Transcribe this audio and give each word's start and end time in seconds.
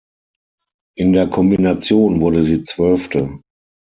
In 0.97 1.13
der 1.13 1.27
Kombination 1.27 2.21
wurde 2.21 2.41
sie 2.41 2.63
Zwölfte. 2.63 3.39